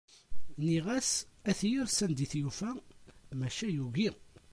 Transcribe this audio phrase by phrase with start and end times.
[0.59, 1.11] Nniɣ-as
[1.49, 2.71] ad t-yerr s anda i t-yufa,
[3.39, 4.09] maca yugi.